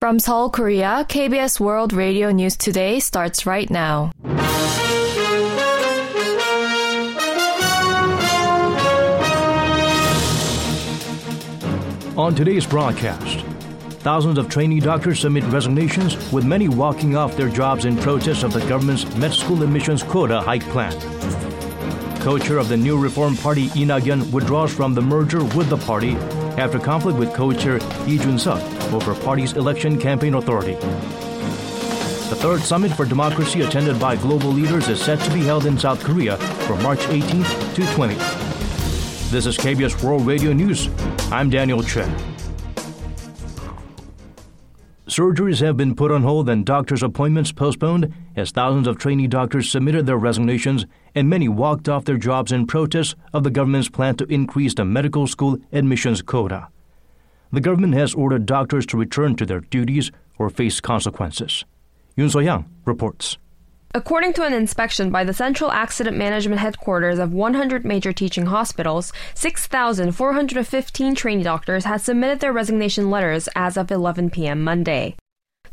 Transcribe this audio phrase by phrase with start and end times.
[0.00, 4.12] From Seoul, Korea, KBS World Radio News Today starts right now.
[12.16, 13.40] On today's broadcast,
[14.00, 18.54] thousands of trainee doctors submit resignations, with many walking off their jobs in protest of
[18.54, 20.98] the government's med school admissions quota hike plan.
[22.22, 26.12] Co-chair of the new Reform Party, Lee Nak-yeon, withdraws from the merger with the party
[26.56, 30.74] after conflict with co-chair Lee Jun-suk over party's election campaign authority.
[32.30, 35.76] The third summit for democracy attended by global leaders is set to be held in
[35.76, 39.30] South Korea from March 18th to 20th.
[39.30, 40.88] This is KBS World Radio News.
[41.32, 42.08] I'm Daniel Chen.
[45.10, 49.68] Surgeries have been put on hold and doctors' appointments postponed as thousands of trainee doctors
[49.68, 54.14] submitted their resignations and many walked off their jobs in protest of the government's plan
[54.14, 56.68] to increase the medical school admissions quota.
[57.52, 61.64] The government has ordered doctors to return to their duties or face consequences.
[62.16, 63.38] Yun So-young reports.
[63.92, 69.12] According to an inspection by the Central Accident Management Headquarters of 100 major teaching hospitals,
[69.34, 74.62] 6,415 trainee doctors had submitted their resignation letters as of 11 p.m.
[74.62, 75.16] Monday.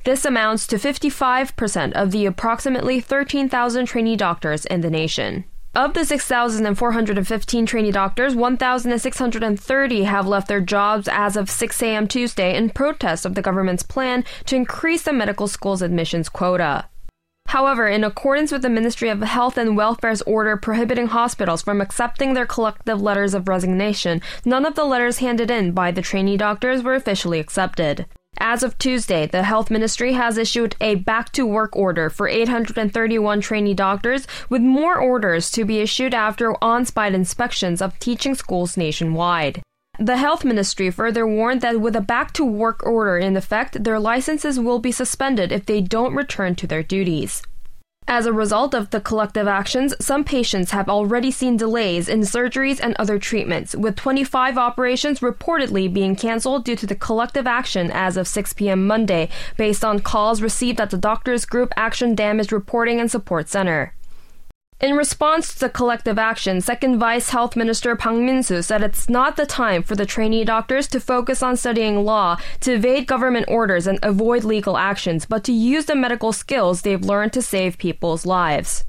[0.04, 5.44] This amounts to 55% of the approximately 13,000 trainee doctors in the nation.
[5.78, 12.08] Of the 6,415 trainee doctors, 1,630 have left their jobs as of 6 a.m.
[12.08, 16.86] Tuesday in protest of the government's plan to increase the medical school's admissions quota.
[17.50, 22.34] However, in accordance with the Ministry of Health and Welfare's order prohibiting hospitals from accepting
[22.34, 26.82] their collective letters of resignation, none of the letters handed in by the trainee doctors
[26.82, 28.08] were officially accepted.
[28.40, 33.42] As of Tuesday, the Health Ministry has issued a back to work order for 831
[33.42, 38.78] trainee doctors, with more orders to be issued after on site inspections of teaching schools
[38.78, 39.62] nationwide.
[40.00, 44.00] The Health Ministry further warned that with a back to work order in effect, their
[44.00, 47.42] licenses will be suspended if they don't return to their duties.
[48.10, 52.80] As a result of the collective actions, some patients have already seen delays in surgeries
[52.82, 58.16] and other treatments, with 25 operations reportedly being canceled due to the collective action as
[58.16, 58.88] of 6 p.m.
[58.88, 63.94] Monday, based on calls received at the Doctors Group Action Damage Reporting and Support Center.
[64.80, 69.36] In response to the collective action, Second Vice Health Minister Park Min-soo said it's not
[69.36, 73.88] the time for the trainee doctors to focus on studying law to evade government orders
[73.88, 78.24] and avoid legal actions, but to use the medical skills they've learned to save people's
[78.28, 78.86] lives.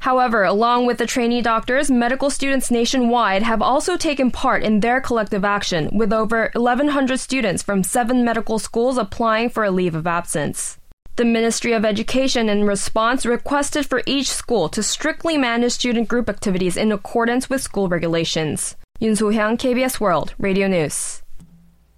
[0.00, 5.00] However, along with the trainee doctors, medical students nationwide have also taken part in their
[5.00, 10.06] collective action, with over 1,100 students from seven medical schools applying for a leave of
[10.06, 10.76] absence.
[11.18, 16.28] The Ministry of Education, in response, requested for each school to strictly manage student group
[16.28, 18.76] activities in accordance with school regulations.
[19.00, 21.20] Yun So-hyang, KBS World Radio News.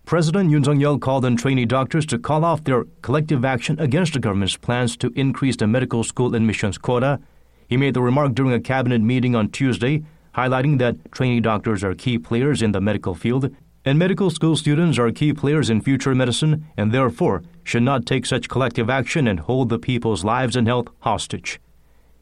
[0.06, 4.20] President Yoon Suk-yeol called on trainee doctors to call off their collective action against the
[4.20, 7.20] government's plans to increase the medical school admissions quota.
[7.69, 10.03] He made the remark during a cabinet meeting on Tuesday,
[10.34, 13.54] highlighting that trainee doctors are key players in the medical field
[13.84, 18.26] and medical school students are key players in future medicine and therefore should not take
[18.26, 21.60] such collective action and hold the people's lives and health hostage.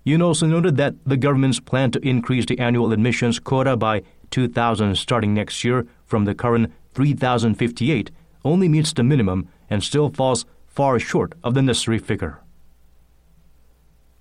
[0.06, 4.96] Yoon also noted that the government's plan to increase the annual admissions quota by 2,000
[4.96, 8.10] starting next year from the current 3,058
[8.44, 12.40] only meets the minimum and still falls far short of the necessary figure.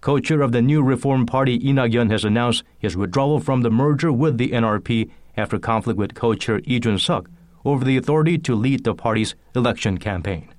[0.02, 4.38] Co-chair of the new Reform Party, Nak-yeon, has announced his withdrawal from the merger with
[4.38, 7.30] the NRP after conflict with co-chair Lee Jun-suk
[7.64, 10.54] over the authority to lead the party's election campaign.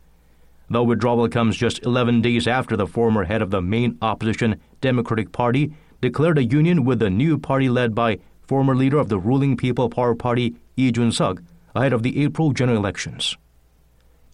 [0.70, 5.32] The withdrawal comes just 11 days after the former head of the main opposition Democratic
[5.32, 9.56] Party declared a union with the new party led by former leader of the ruling
[9.56, 11.42] People Power Party Lee Jun-suk
[11.74, 13.36] ahead of the April general elections.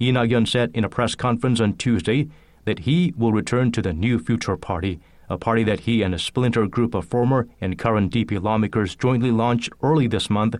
[0.00, 2.28] Lee Nak-yeon said in a press conference on Tuesday
[2.64, 5.00] that he will return to the new Future Party
[5.34, 9.30] a party that he and a splinter group of former and current DP lawmakers jointly
[9.30, 10.54] launched early this month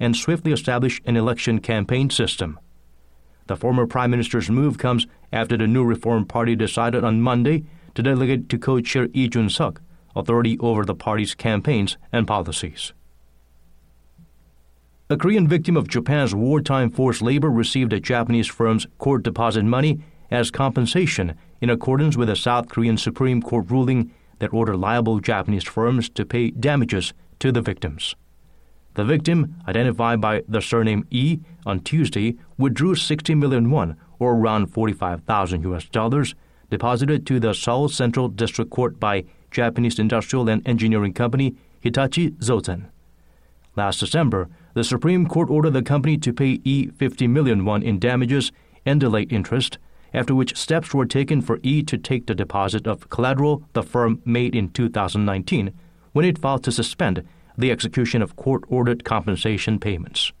[0.00, 2.58] and swiftly established an election campaign system.
[3.46, 7.64] The former prime minister's move comes after the new Reform Party decided on Monday
[7.94, 9.80] to delegate to co-chair Lee Jun-suk
[10.16, 12.92] authority over the party's campaigns and policies.
[15.10, 20.00] A Korean victim of Japan's wartime forced labor received a Japanese firm's court deposit money
[20.30, 24.10] as compensation in accordance with a South Korean Supreme Court ruling
[24.44, 28.14] that ordered liable Japanese firms to pay damages to the victims.
[28.92, 34.66] The victim, identified by the surname E, on Tuesday withdrew 60 million won, or around
[34.66, 36.34] 45,000 US dollars,
[36.68, 42.90] deposited to the Seoul Central District Court by Japanese industrial and engineering company Hitachi Zosen.
[43.76, 47.98] Last December, the Supreme Court ordered the company to pay E 50 million won in
[47.98, 48.52] damages
[48.84, 49.78] and delayed interest
[50.14, 54.22] after which steps were taken for E to take the deposit of collateral the firm
[54.24, 55.72] made in 2019
[56.12, 57.22] when it filed to suspend
[57.58, 60.32] the execution of court ordered compensation payments.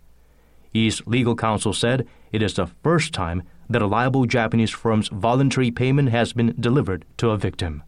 [0.72, 5.70] E's legal counsel said it is the first time that a liable Japanese firm's voluntary
[5.70, 7.82] payment has been delivered to a victim.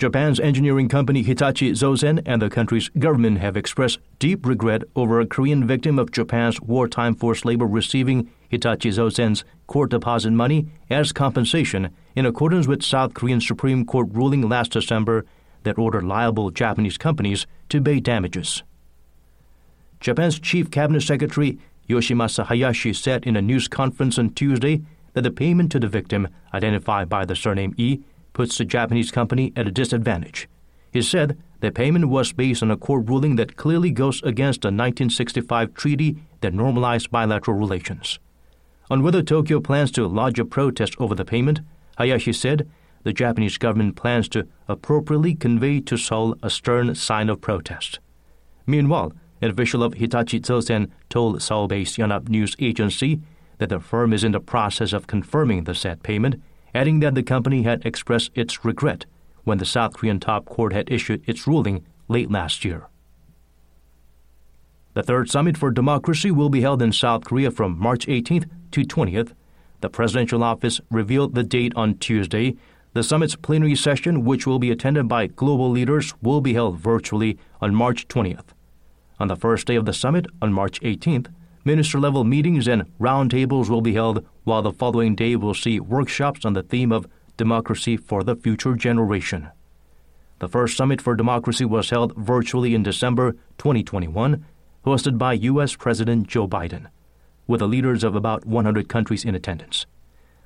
[0.00, 5.26] Japan's engineering company Hitachi Zosen and the country's government have expressed deep regret over a
[5.26, 11.90] Korean victim of Japan's wartime forced labor receiving Hitachi Zosen's court deposit money as compensation
[12.16, 15.26] in accordance with South Korean Supreme Court ruling last December
[15.64, 18.62] that ordered liable Japanese companies to pay damages.
[20.00, 21.58] Japan's Chief Cabinet Secretary
[21.90, 24.80] Yoshimasa Hayashi said in a news conference on Tuesday
[25.12, 28.00] that the payment to the victim, identified by the surname E,
[28.32, 30.48] puts the Japanese company at a disadvantage.
[30.92, 34.68] He said the payment was based on a court ruling that clearly goes against the
[34.68, 38.18] 1965 treaty that normalized bilateral relations.
[38.90, 41.60] On whether Tokyo plans to lodge a protest over the payment,
[41.98, 42.68] Hayashi said
[43.02, 48.00] the Japanese government plans to appropriately convey to Seoul a stern sign of protest.
[48.66, 53.20] Meanwhile, an official of Hitachi Zosen told Seoul-based Yonhap News Agency
[53.58, 56.42] that the firm is in the process of confirming the said payment
[56.74, 59.06] adding that the company had expressed its regret
[59.44, 62.88] when the South Korean top court had issued its ruling late last year.
[64.94, 68.82] The third summit for democracy will be held in South Korea from March 18th to
[68.82, 69.32] 20th.
[69.80, 72.56] The presidential office revealed the date on Tuesday.
[72.92, 77.38] The summit's plenary session, which will be attended by global leaders, will be held virtually
[77.60, 78.46] on March 20th.
[79.20, 81.28] On the first day of the summit, on March 18th,
[81.62, 86.46] Minister level meetings and roundtables will be held, while the following day will see workshops
[86.46, 89.50] on the theme of democracy for the future generation.
[90.38, 94.42] The first Summit for Democracy was held virtually in December 2021,
[94.86, 95.76] hosted by U.S.
[95.76, 96.86] President Joe Biden,
[97.46, 99.84] with the leaders of about 100 countries in attendance.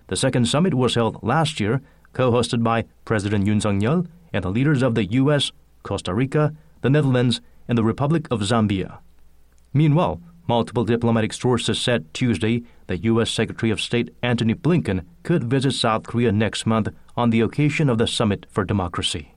[0.09, 1.81] The second summit was held last year,
[2.13, 5.53] co hosted by President Yoon Suk yeol and the leaders of the U.S.,
[5.85, 8.99] Costa Rica, the Netherlands, and the Republic of Zambia.
[9.73, 13.31] Meanwhile, Multiple diplomatic sources said Tuesday that U.S.
[13.31, 17.97] Secretary of State Antony Blinken could visit South Korea next month on the occasion of
[17.97, 19.35] the Summit for Democracy.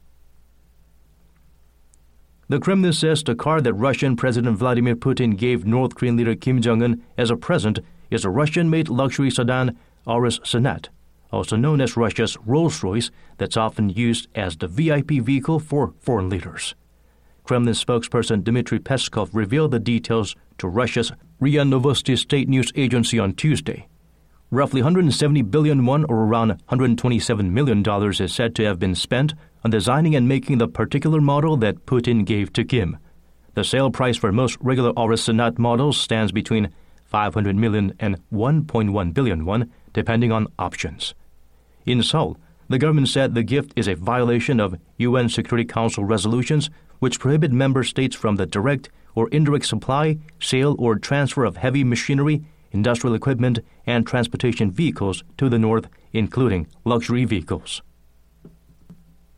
[2.50, 6.62] The Kremlin says the car that Russian President Vladimir Putin gave North Korean leader Kim
[6.62, 10.88] Jong un as a present is a Russian made luxury sedan Aurus Senat,
[11.32, 16.30] also known as Russia's Rolls Royce, that's often used as the VIP vehicle for foreign
[16.30, 16.74] leaders.
[17.48, 23.32] Kremlin spokesperson Dmitry Peskov revealed the details to Russia's RIA Novosti state news agency on
[23.32, 23.88] Tuesday.
[24.52, 29.34] Roughly 170 billion won, or around 127 million dollars, is said to have been spent
[29.64, 32.98] on designing and making the particular model that Putin gave to Kim.
[33.54, 36.74] The sale price for most regular Aurus models stands between
[37.06, 41.16] 500 million and 1.1 billion won, depending on options.
[41.86, 46.70] In Seoul, the government said the gift is a violation of UN Security Council resolutions
[47.00, 51.84] which prohibit member states from the direct or indirect supply, sale, or transfer of heavy
[51.84, 57.82] machinery, industrial equipment, and transportation vehicles to the north, including luxury vehicles.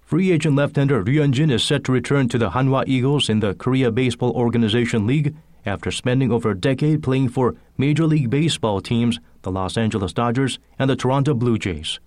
[0.02, 3.54] Free agent left-hander Ryu Hyun-jin is set to return to the Hanwha Eagles in the
[3.54, 5.36] Korea Baseball Organization League
[5.66, 10.60] after spending over a decade playing for Major League Baseball teams the Los Angeles Dodgers
[10.78, 12.00] and the Toronto Blue Jays.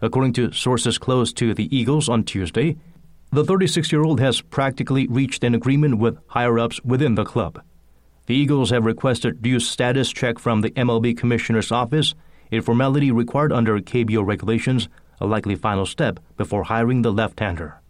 [0.00, 2.76] According to sources close to the Eagles on Tuesday,
[3.34, 7.60] the 36 year old has practically reached an agreement with higher ups within the club.
[8.26, 12.14] The Eagles have requested due status check from the MLB Commissioner's Office,
[12.52, 14.88] a formality required under KBO regulations,
[15.20, 17.80] a likely final step before hiring the left hander.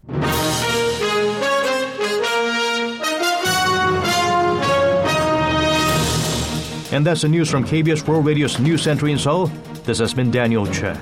[6.91, 9.49] And that's the news from KBS World Radio's News Center in Seoul.
[9.85, 10.97] This has been Daniel Chen.